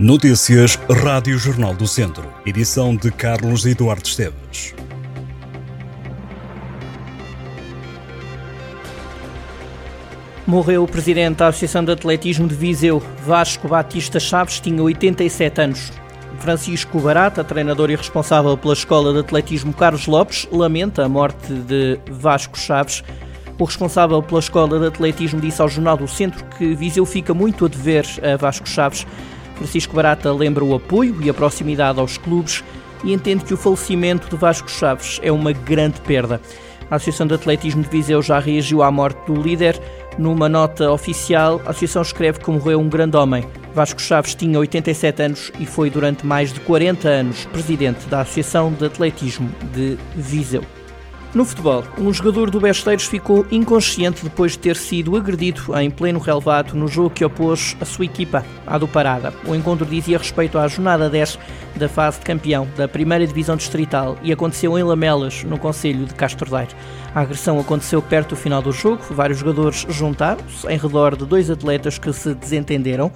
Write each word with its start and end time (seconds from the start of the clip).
Notícias 0.00 0.78
Rádio 1.02 1.36
Jornal 1.36 1.74
do 1.74 1.84
Centro. 1.88 2.32
Edição 2.46 2.94
de 2.94 3.10
Carlos 3.10 3.66
Eduardo 3.66 4.06
Esteves. 4.06 4.72
Morreu 10.46 10.84
o 10.84 10.86
presidente 10.86 11.38
da 11.38 11.48
Associação 11.48 11.84
de 11.84 11.90
Atletismo 11.90 12.46
de 12.46 12.54
Viseu, 12.54 13.02
Vasco 13.26 13.66
Batista 13.66 14.20
Chaves, 14.20 14.60
tinha 14.60 14.80
87 14.80 15.60
anos. 15.62 15.92
Francisco 16.38 17.00
Barata, 17.00 17.42
treinador 17.42 17.90
e 17.90 17.96
responsável 17.96 18.56
pela 18.56 18.74
Escola 18.74 19.12
de 19.12 19.18
Atletismo 19.18 19.72
Carlos 19.72 20.06
Lopes, 20.06 20.46
lamenta 20.52 21.04
a 21.04 21.08
morte 21.08 21.52
de 21.52 21.98
Vasco 22.08 22.56
Chaves. 22.56 23.02
O 23.58 23.64
responsável 23.64 24.22
pela 24.22 24.38
Escola 24.38 24.78
de 24.78 24.86
Atletismo 24.86 25.40
disse 25.40 25.60
ao 25.60 25.68
Jornal 25.68 25.96
do 25.96 26.06
Centro 26.06 26.44
que 26.56 26.76
Viseu 26.76 27.04
fica 27.04 27.34
muito 27.34 27.66
a 27.66 27.68
dever 27.68 28.06
a 28.22 28.36
Vasco 28.36 28.68
Chaves 28.68 29.04
Francisco 29.58 29.94
Barata 29.94 30.32
lembra 30.32 30.64
o 30.64 30.74
apoio 30.74 31.16
e 31.20 31.28
a 31.28 31.34
proximidade 31.34 31.98
aos 31.98 32.16
clubes 32.16 32.62
e 33.02 33.12
entende 33.12 33.44
que 33.44 33.52
o 33.52 33.56
falecimento 33.56 34.28
de 34.28 34.36
Vasco 34.36 34.70
Chaves 34.70 35.18
é 35.20 35.32
uma 35.32 35.52
grande 35.52 36.00
perda. 36.00 36.40
A 36.88 36.94
Associação 36.94 37.26
de 37.26 37.34
Atletismo 37.34 37.82
de 37.82 37.88
Viseu 37.88 38.22
já 38.22 38.38
reagiu 38.38 38.82
à 38.82 38.90
morte 38.90 39.18
do 39.26 39.40
líder. 39.40 39.78
Numa 40.16 40.48
nota 40.48 40.90
oficial, 40.90 41.60
a 41.66 41.70
Associação 41.70 42.02
escreve 42.02 42.38
que 42.38 42.50
morreu 42.50 42.80
um 42.80 42.88
grande 42.88 43.16
homem. 43.16 43.44
Vasco 43.74 44.00
Chaves 44.00 44.34
tinha 44.34 44.58
87 44.58 45.22
anos 45.22 45.52
e 45.58 45.66
foi 45.66 45.90
durante 45.90 46.24
mais 46.24 46.52
de 46.52 46.60
40 46.60 47.08
anos 47.08 47.44
presidente 47.46 48.06
da 48.06 48.20
Associação 48.20 48.72
de 48.72 48.86
Atletismo 48.86 49.50
de 49.74 49.98
Viseu. 50.14 50.77
No 51.34 51.44
futebol, 51.44 51.84
um 51.98 52.10
jogador 52.10 52.50
do 52.50 52.58
Besteiros 52.58 53.04
ficou 53.04 53.46
inconsciente 53.50 54.24
depois 54.24 54.52
de 54.52 54.60
ter 54.60 54.76
sido 54.76 55.14
agredido 55.14 55.78
em 55.78 55.90
pleno 55.90 56.18
relevado 56.18 56.74
no 56.74 56.88
jogo 56.88 57.10
que 57.10 57.22
opôs 57.22 57.76
a 57.78 57.84
sua 57.84 58.06
equipa 58.06 58.42
à 58.66 58.78
do 58.78 58.88
Parada. 58.88 59.34
O 59.46 59.54
encontro 59.54 59.84
dizia 59.84 60.16
respeito 60.16 60.58
à 60.58 60.66
jornada 60.66 61.10
10 61.10 61.38
da 61.76 61.86
fase 61.86 62.18
de 62.18 62.24
campeão 62.24 62.66
da 62.78 62.88
primeira 62.88 63.26
divisão 63.26 63.56
distrital 63.56 64.16
e 64.22 64.32
aconteceu 64.32 64.78
em 64.78 64.82
Lamelas, 64.82 65.44
no 65.44 65.58
Conselho 65.58 66.06
de 66.06 66.14
Castordeiro. 66.14 66.74
A 67.14 67.20
agressão 67.20 67.60
aconteceu 67.60 68.00
perto 68.00 68.30
do 68.30 68.36
final 68.36 68.62
do 68.62 68.72
jogo, 68.72 69.02
vários 69.10 69.38
jogadores 69.38 69.86
juntaram-se 69.90 70.66
em 70.66 70.78
redor 70.78 71.14
de 71.14 71.26
dois 71.26 71.50
atletas 71.50 71.98
que 71.98 72.10
se 72.10 72.34
desentenderam. 72.34 73.12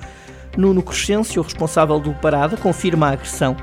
Nuno 0.55 0.83
Crescêncio, 0.83 1.41
responsável 1.41 1.99
do 1.99 2.13
Parada, 2.13 2.59
confirma 2.59 3.07
a 3.07 3.13
agressão 3.13 3.57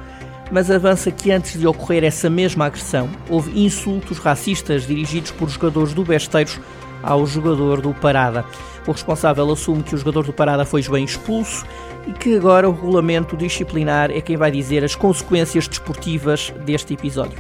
mas 0.52 0.72
avança 0.72 1.12
que 1.12 1.32
antes 1.32 1.60
de 1.60 1.68
ocorrer 1.68 2.04
essa 2.04 2.30
mesma 2.30 2.66
agressão, 2.66 3.10
houve 3.30 3.60
insultos 3.60 4.18
racistas 4.18 4.88
dirigidos 4.88 5.32
por 5.32 5.50
jogadores 5.50 5.94
do 5.94 6.04
Besteiros 6.04 6.60
ao 7.04 7.26
jogador 7.26 7.82
do 7.82 7.94
Parada. 7.94 8.46
O 8.88 8.92
responsável 8.92 9.50
assume 9.52 9.84
que 9.84 9.96
o 9.96 9.98
jogador 9.98 10.26
do 10.26 10.34
Parada 10.34 10.66
foi 10.66 10.82
bem 10.84 11.04
expulso 11.04 11.66
e 12.08 12.12
que 12.14 12.36
agora 12.36 12.68
o 12.68 12.74
regulamento 12.74 13.38
disciplinar 13.38 14.10
é 14.12 14.22
quem 14.22 14.38
vai 14.38 14.52
dizer 14.52 14.84
as 14.84 14.96
consequências 14.96 15.68
desportivas 15.68 16.54
deste 16.66 16.94
episódio. 16.94 17.40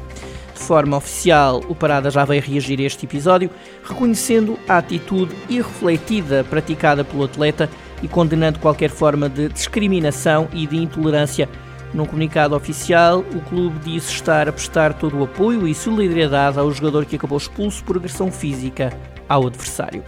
De 0.53 0.59
forma 0.59 0.97
oficial, 0.97 1.63
o 1.69 1.73
Parada 1.73 2.11
já 2.11 2.25
veio 2.25 2.41
reagir 2.41 2.79
a 2.79 2.83
este 2.83 3.05
episódio, 3.05 3.49
reconhecendo 3.83 4.59
a 4.67 4.77
atitude 4.77 5.33
irrefletida 5.49 6.43
praticada 6.43 7.03
pelo 7.03 7.23
atleta 7.23 7.69
e 8.03 8.07
condenando 8.07 8.59
qualquer 8.59 8.89
forma 8.89 9.29
de 9.29 9.49
discriminação 9.49 10.47
e 10.53 10.67
de 10.67 10.77
intolerância 10.77 11.49
num 11.93 12.05
comunicado 12.05 12.55
oficial, 12.55 13.19
o 13.19 13.41
clube 13.41 13.79
disse 13.79 14.11
estar 14.11 14.47
a 14.47 14.51
prestar 14.51 14.93
todo 14.93 15.17
o 15.17 15.23
apoio 15.23 15.67
e 15.67 15.73
solidariedade 15.73 16.59
ao 16.59 16.71
jogador 16.71 17.05
que 17.05 17.15
acabou 17.15 17.37
expulso 17.37 17.83
por 17.83 17.97
agressão 17.97 18.31
física 18.31 18.91
ao 19.27 19.47
adversário. 19.47 20.03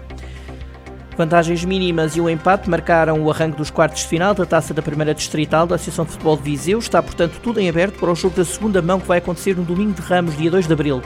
Vantagens 1.18 1.66
mínimas 1.66 2.16
e 2.16 2.22
o 2.22 2.26
um 2.26 2.30
empate 2.30 2.70
marcaram 2.70 3.22
o 3.22 3.30
arranque 3.30 3.58
dos 3.58 3.70
quartos 3.70 4.02
de 4.02 4.08
final 4.08 4.34
da 4.34 4.46
taça 4.46 4.74
da 4.74 4.82
primeira 4.82 5.14
distrital 5.14 5.68
da 5.68 5.76
Associação 5.76 6.06
de 6.06 6.12
Futebol 6.12 6.38
de 6.38 6.44
Viseu. 6.44 6.80
Está, 6.80 7.02
portanto, 7.02 7.40
tudo 7.44 7.59
em 7.59 7.68
aberto 7.68 8.00
para 8.00 8.12
o 8.12 8.16
jogo 8.16 8.36
da 8.36 8.46
segunda 8.46 8.82
mão 8.82 9.00
que 9.00 9.08
vai 9.08 9.18
acontecer 9.18 9.56
no 9.56 9.64
domingo 9.64 9.94
de 9.94 10.02
Ramos, 10.02 10.38
dia 10.38 10.50
2 10.50 10.68
de 10.68 10.74
abril. 10.74 11.02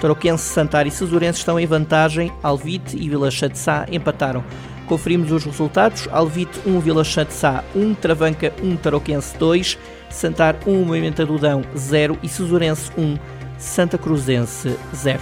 Tarouquense, 0.00 0.44
Santar 0.44 0.86
e 0.86 0.90
Cesurense 0.90 1.38
estão 1.38 1.58
em 1.58 1.66
vantagem, 1.66 2.30
Alvite 2.42 2.96
e 2.96 3.08
Vila 3.08 3.30
Chade 3.30 3.58
empataram. 3.90 4.44
Conferimos 4.86 5.32
os 5.32 5.44
resultados: 5.44 6.06
Alvite 6.12 6.60
1, 6.66 6.80
Vila 6.80 7.02
Chade 7.02 7.32
1, 7.74 7.94
Travanca 7.94 8.52
1, 8.62 8.76
Tarouquense 8.76 9.36
2, 9.38 9.78
Santar 10.16 10.56
1, 10.66 10.84
Movimento 10.84 11.26
do 11.26 11.38
Dão 11.38 11.62
0 11.76 12.18
e 12.22 12.28
Cesurense 12.28 12.90
1, 12.96 13.18
Santa 13.58 13.98
Cruzense 13.98 14.74
0. 14.94 15.20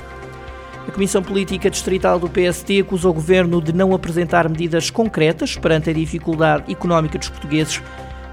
A 0.87 0.93
Comissão 0.93 1.21
Política 1.21 1.69
Distrital 1.69 2.21
do 2.21 2.28
PST 2.28 2.81
acusou 2.81 3.10
o 3.10 3.15
Governo 3.15 3.60
de 3.60 3.72
não 3.72 3.93
apresentar 3.93 4.49
medidas 4.49 4.91
concretas 4.91 5.56
perante 5.56 5.91
a 5.91 5.93
dificuldade 5.93 6.71
económica 6.71 7.19
dos 7.19 7.28
portugueses 7.28 7.83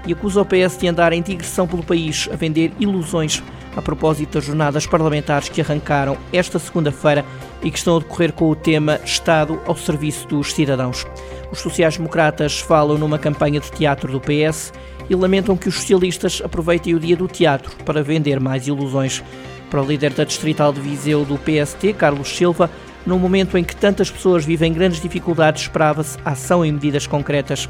e 0.06 0.12
acusa 0.12 0.40
o 0.40 0.44
PS 0.44 0.78
de 0.78 0.86
andar 0.86 1.12
em 1.12 1.20
digressão 1.20 1.66
pelo 1.66 1.82
país 1.82 2.28
a 2.32 2.36
vender 2.36 2.72
ilusões 2.78 3.42
a 3.76 3.82
propósito 3.82 4.34
das 4.34 4.44
jornadas 4.44 4.86
parlamentares 4.86 5.48
que 5.48 5.60
arrancaram 5.60 6.16
esta 6.32 6.60
segunda-feira 6.60 7.24
e 7.62 7.70
que 7.72 7.78
estão 7.78 7.96
a 7.96 7.98
decorrer 7.98 8.32
com 8.32 8.48
o 8.48 8.54
tema 8.54 9.00
Estado 9.04 9.60
ao 9.66 9.74
serviço 9.74 10.28
dos 10.28 10.52
cidadãos. 10.52 11.06
Os 11.50 11.58
sociais-democratas 11.60 12.60
falam 12.60 12.98
numa 12.98 13.18
campanha 13.18 13.60
de 13.60 13.70
teatro 13.72 14.12
do 14.12 14.20
PS 14.20 14.72
e 15.08 15.14
lamentam 15.14 15.56
que 15.56 15.68
os 15.68 15.74
socialistas 15.76 16.40
aproveitem 16.44 16.94
o 16.94 17.00
dia 17.00 17.16
do 17.16 17.28
teatro 17.28 17.76
para 17.84 18.02
vender 18.02 18.40
mais 18.40 18.66
ilusões. 18.66 19.22
Para 19.70 19.82
o 19.82 19.86
líder 19.86 20.12
da 20.12 20.24
Distrital 20.24 20.72
de 20.72 20.80
Viseu 20.80 21.24
do 21.24 21.38
PST, 21.38 21.94
Carlos 21.94 22.28
Silva, 22.28 22.70
num 23.06 23.18
momento 23.18 23.56
em 23.58 23.64
que 23.64 23.74
tantas 23.74 24.10
pessoas 24.10 24.44
vivem 24.44 24.72
grandes 24.72 25.00
dificuldades, 25.00 25.62
esperava-se 25.62 26.18
ação 26.24 26.64
e 26.64 26.70
medidas 26.70 27.06
concretas. 27.06 27.68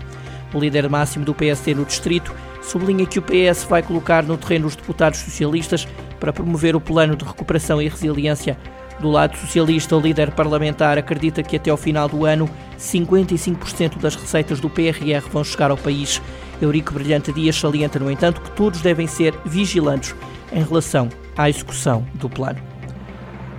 O 0.52 0.58
líder 0.58 0.88
máximo 0.90 1.24
do 1.24 1.34
PSD 1.34 1.74
no 1.74 1.84
distrito 1.84 2.34
sublinha 2.60 3.06
que 3.06 3.18
o 3.18 3.22
PS 3.22 3.64
vai 3.64 3.82
colocar 3.82 4.22
no 4.22 4.36
terreno 4.36 4.66
os 4.66 4.76
deputados 4.76 5.20
socialistas 5.20 5.86
para 6.20 6.32
promover 6.32 6.76
o 6.76 6.80
plano 6.80 7.16
de 7.16 7.24
recuperação 7.24 7.80
e 7.80 7.88
resiliência. 7.88 8.58
Do 9.00 9.10
lado 9.10 9.36
socialista, 9.36 9.96
o 9.96 10.00
líder 10.00 10.30
parlamentar 10.32 10.98
acredita 10.98 11.42
que 11.42 11.56
até 11.56 11.70
ao 11.70 11.76
final 11.76 12.08
do 12.08 12.24
ano 12.24 12.48
55% 12.78 13.98
das 13.98 14.14
receitas 14.14 14.60
do 14.60 14.70
PRR 14.70 15.26
vão 15.30 15.42
chegar 15.42 15.70
ao 15.70 15.76
país. 15.76 16.20
Eurico 16.64 16.94
Brilhante 16.94 17.32
Dias 17.32 17.56
salienta, 17.56 17.98
no 17.98 18.10
entanto, 18.10 18.40
que 18.40 18.50
todos 18.52 18.80
devem 18.80 19.06
ser 19.06 19.34
vigilantes 19.44 20.14
em 20.52 20.62
relação 20.62 21.08
à 21.36 21.48
execução 21.48 22.06
do 22.14 22.28
plano. 22.28 22.72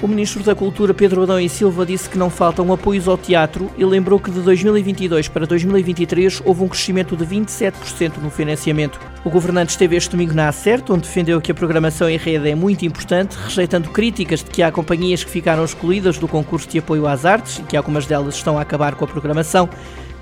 O 0.04 0.08
Ministro 0.08 0.44
da 0.44 0.54
Cultura, 0.54 0.94
Pedro 0.94 1.24
Adão 1.24 1.40
e 1.40 1.48
Silva, 1.48 1.86
disse 1.86 2.10
que 2.10 2.18
não 2.18 2.30
faltam 2.30 2.74
apoios 2.74 3.08
ao 3.08 3.18
teatro 3.18 3.72
e 3.78 3.86
lembrou 3.86 4.20
que 4.20 4.30
de 4.30 4.42
2022 4.42 5.30
para 5.30 5.46
2023 5.46 6.42
houve 6.44 6.62
um 6.62 6.68
crescimento 6.68 7.16
de 7.16 7.26
27% 7.26 8.18
no 8.22 8.30
financiamento. 8.30 9.00
O 9.24 9.30
governante 9.30 9.70
esteve 9.70 9.96
este 9.96 10.10
domingo 10.10 10.34
na 10.34 10.50
Acerto, 10.50 10.94
onde 10.94 11.04
defendeu 11.08 11.40
que 11.40 11.54
a 11.54 11.56
programação 11.56 12.10
em 12.10 12.18
rede 12.18 12.50
é 12.50 12.54
muito 12.54 12.86
importante, 12.86 13.38
rejeitando 13.46 13.92
críticas 13.92 14.44
de 14.44 14.50
que 14.50 14.62
há 14.62 14.74
companhias 14.74 15.24
que 15.24 15.32
ficaram 15.32 15.64
excluídas 15.64 16.18
do 16.18 16.28
concurso 16.28 16.68
de 16.68 16.80
apoio 16.80 17.08
às 17.08 17.24
artes 17.24 17.60
e 17.60 17.64
que 17.64 17.78
algumas 17.78 18.06
delas 18.06 18.36
estão 18.36 18.58
a 18.58 18.62
acabar 18.62 18.96
com 18.96 19.06
a 19.06 19.08
programação. 19.08 19.70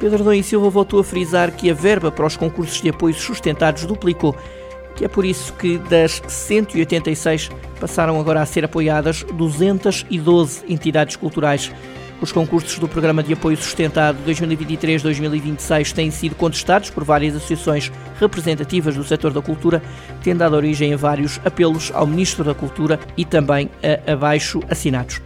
Pedro 0.02 0.24
Adão 0.24 0.34
e 0.34 0.42
Silva 0.42 0.68
voltou 0.68 1.00
a 1.00 1.04
frisar 1.04 1.52
que 1.52 1.70
a 1.70 1.76
verba 1.76 2.12
para 2.12 2.26
os 2.26 2.36
concursos 2.36 2.82
de 2.82 2.90
apoio 2.90 3.14
sustentados 3.14 3.86
duplicou 3.86 4.36
que 4.96 5.06
é 5.06 5.08
por 5.08 5.24
isso 5.24 5.54
que 5.54 5.78
das 5.78 6.22
186 6.28 7.52
passaram 7.80 8.20
agora 8.20 8.42
a 8.42 8.46
ser 8.46 8.66
apoiadas 8.66 9.24
212 9.34 10.64
entidades 10.68 11.16
culturais. 11.16 11.72
Os 12.20 12.32
concursos 12.32 12.78
do 12.78 12.88
Programa 12.88 13.24
de 13.24 13.34
Apoio 13.34 13.58
Sustentado 13.58 14.18
2023-2026 14.28 15.94
têm 15.94 16.12
sido 16.12 16.36
contestados 16.36 16.90
por 16.90 17.04
várias 17.04 17.36
associações 17.36 17.92
representativas 18.20 18.96
do 18.96 19.04
setor 19.04 19.32
da 19.32 19.42
cultura, 19.42 19.82
tendo 20.24 20.40
dado 20.40 20.56
origem 20.56 20.94
a 20.94 20.98
vários 20.98 21.40
apelos 21.46 21.92
ao 21.94 22.06
Ministro 22.06 22.44
da 22.44 22.54
Cultura 22.54 23.00
e 23.16 23.24
também 23.24 23.70
a 24.08 24.14
abaixo 24.14 24.60
assinados. 24.68 25.22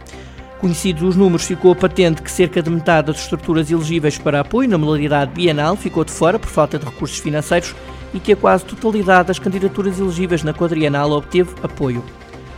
Conhecidos 0.60 1.02
os 1.02 1.16
números, 1.16 1.44
ficou 1.44 1.74
patente 1.74 2.22
que 2.22 2.30
cerca 2.30 2.62
de 2.62 2.70
metade 2.70 3.08
das 3.08 3.20
estruturas 3.20 3.70
elegíveis 3.70 4.16
para 4.16 4.40
apoio 4.40 4.68
na 4.68 4.78
modalidade 4.78 5.32
bienal 5.32 5.76
ficou 5.76 6.02
de 6.02 6.10
fora 6.10 6.38
por 6.38 6.48
falta 6.48 6.78
de 6.78 6.84
recursos 6.86 7.18
financeiros 7.18 7.74
e 8.14 8.18
que 8.18 8.32
a 8.32 8.36
quase 8.36 8.64
totalidade 8.64 9.28
das 9.28 9.38
candidaturas 9.38 9.98
elegíveis 9.98 10.42
na 10.42 10.54
quadrienal 10.54 11.10
obteve 11.10 11.50
apoio. 11.62 12.02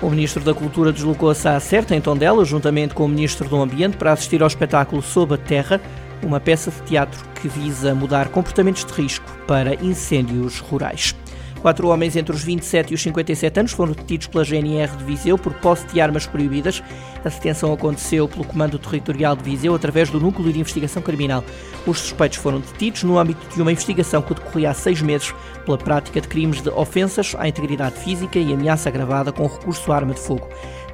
O 0.01 0.09
Ministro 0.09 0.45
da 0.45 0.55
Cultura 0.55 0.93
deslocou-se 0.93 1.49
à 1.49 1.59
Certa, 1.59 1.97
em 1.97 2.01
Tondela, 2.01 2.45
juntamente 2.45 2.95
com 2.95 3.05
o 3.05 3.09
Ministro 3.09 3.49
do 3.49 3.61
Ambiente, 3.61 3.97
para 3.97 4.13
assistir 4.13 4.43
ao 4.43 4.47
espetáculo 4.47 5.03
Sob 5.03 5.35
a 5.35 5.37
Terra, 5.37 5.81
uma 6.23 6.39
peça 6.39 6.71
de 6.71 6.81
teatro 6.83 7.21
que 7.41 7.49
visa 7.49 7.97
mudar 7.97 8.29
comportamentos 8.29 8.85
de 8.85 8.93
risco 8.93 9.27
para 9.45 9.75
incêndios 9.75 10.61
rurais. 10.61 11.17
Quatro 11.61 11.89
homens 11.89 12.15
entre 12.15 12.35
os 12.35 12.43
27 12.45 12.93
e 12.93 12.95
os 12.95 13.03
57 13.03 13.61
anos 13.61 13.73
foram 13.73 13.93
detidos 13.93 14.29
pela 14.29 14.45
GNR 14.45 14.97
de 14.97 15.05
Viseu 15.05 15.37
por 15.37 15.53
posse 15.55 15.87
de 15.89 16.01
armas 16.01 16.25
proibidas. 16.25 16.83
A 17.25 17.29
detenção 17.29 17.73
aconteceu 17.73 18.29
pelo 18.29 18.45
Comando 18.45 18.79
Territorial 18.79 19.35
de 19.35 19.43
Viseu 19.43 19.75
através 19.75 20.09
do 20.09 20.21
Núcleo 20.21 20.53
de 20.53 20.61
Investigação 20.61 21.03
Criminal. 21.03 21.45
Os 21.85 21.99
suspeitos 21.99 22.39
foram 22.39 22.61
detidos 22.61 23.03
no 23.03 23.19
âmbito 23.19 23.41
de 23.55 23.61
uma 23.61 23.73
investigação 23.73 24.23
que 24.23 24.35
decorria 24.35 24.71
há 24.71 24.75
seis 24.75 25.03
meses 25.03 25.35
pela 25.65 25.77
prática 25.77 26.21
de 26.21 26.29
crimes 26.29 26.63
de 26.63 26.69
ofensas 26.71 27.35
à 27.37 27.49
integridade 27.49 27.97
física 27.97 28.39
e 28.39 28.53
ameaça 28.53 28.89
agravada 28.89 29.33
com 29.33 29.47
recurso 29.47 29.91
à 29.91 29.97
arma 29.97 30.15
de 30.15 30.21
fogo. 30.21 30.49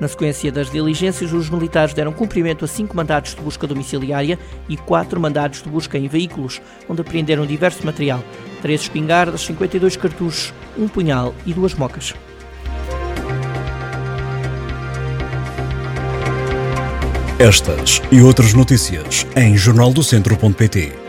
Na 0.05 0.09
sequência 0.09 0.53
das 0.53 0.71
diligências, 0.71 1.33
os 1.33 1.49
militares 1.49 1.95
deram 1.95 2.12
cumprimento 2.12 2.62
a 2.62 2.69
cinco 2.69 2.95
mandados 2.95 3.35
de 3.35 3.41
busca 3.41 3.67
domiciliária 3.67 4.39
e 4.69 4.77
quatro 4.77 5.19
mandados 5.19 5.62
de 5.62 5.69
busca 5.71 5.97
em 5.97 6.06
veículos, 6.09 6.61
onde 6.87 7.01
apreenderam 7.01 7.47
diverso 7.47 7.87
material: 7.87 8.23
três 8.61 8.83
espingardas, 8.83 9.41
52 9.41 9.97
cartuchos, 9.97 10.53
um 10.77 10.87
punhal 10.89 11.35
e 11.47 11.55
duas 11.55 11.73
mocas. 11.73 12.12
Estas 17.39 18.03
e 18.12 18.21
outras 18.21 18.53
notícias 18.53 19.27
em 19.35 19.56
jornaldocentro.pt. 19.56 21.04